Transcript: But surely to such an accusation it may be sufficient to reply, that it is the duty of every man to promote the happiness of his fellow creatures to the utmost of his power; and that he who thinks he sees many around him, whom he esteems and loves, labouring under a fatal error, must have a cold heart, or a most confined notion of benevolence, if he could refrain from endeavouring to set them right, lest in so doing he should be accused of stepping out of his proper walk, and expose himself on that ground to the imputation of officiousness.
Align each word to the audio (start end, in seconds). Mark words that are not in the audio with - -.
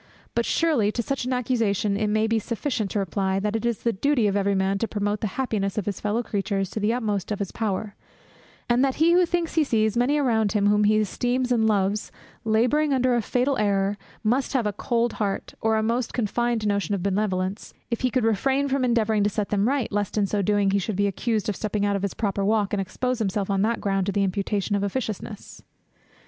But 0.33 0.47
surely 0.47 0.91
to 0.93 1.03
such 1.03 1.25
an 1.25 1.33
accusation 1.33 1.95
it 1.95 2.07
may 2.07 2.25
be 2.25 2.39
sufficient 2.39 2.89
to 2.89 2.97
reply, 2.97 3.39
that 3.39 3.55
it 3.55 3.67
is 3.67 3.83
the 3.83 3.93
duty 3.93 4.25
of 4.25 4.35
every 4.35 4.55
man 4.55 4.79
to 4.79 4.87
promote 4.87 5.21
the 5.21 5.27
happiness 5.37 5.77
of 5.77 5.85
his 5.85 5.99
fellow 5.99 6.23
creatures 6.23 6.71
to 6.71 6.79
the 6.79 6.91
utmost 6.91 7.31
of 7.31 7.37
his 7.37 7.51
power; 7.51 7.93
and 8.67 8.83
that 8.83 8.95
he 8.95 9.11
who 9.11 9.27
thinks 9.27 9.53
he 9.53 9.63
sees 9.63 9.95
many 9.95 10.17
around 10.17 10.53
him, 10.53 10.65
whom 10.65 10.85
he 10.85 10.97
esteems 10.97 11.51
and 11.51 11.67
loves, 11.67 12.11
labouring 12.43 12.95
under 12.95 13.13
a 13.15 13.21
fatal 13.21 13.59
error, 13.59 13.95
must 14.23 14.53
have 14.53 14.65
a 14.65 14.73
cold 14.73 15.13
heart, 15.21 15.53
or 15.61 15.75
a 15.77 15.83
most 15.83 16.13
confined 16.15 16.65
notion 16.65 16.95
of 16.95 17.03
benevolence, 17.03 17.75
if 17.91 18.01
he 18.01 18.09
could 18.09 18.25
refrain 18.25 18.67
from 18.67 18.83
endeavouring 18.83 19.23
to 19.23 19.29
set 19.29 19.49
them 19.49 19.67
right, 19.67 19.91
lest 19.91 20.17
in 20.17 20.25
so 20.25 20.41
doing 20.41 20.71
he 20.71 20.79
should 20.79 20.95
be 20.95 21.05
accused 21.05 21.47
of 21.47 21.55
stepping 21.55 21.85
out 21.85 21.95
of 21.95 22.01
his 22.01 22.15
proper 22.15 22.43
walk, 22.43 22.73
and 22.73 22.81
expose 22.81 23.19
himself 23.19 23.51
on 23.51 23.61
that 23.61 23.79
ground 23.79 24.07
to 24.07 24.11
the 24.11 24.23
imputation 24.23 24.75
of 24.75 24.81
officiousness. 24.81 25.61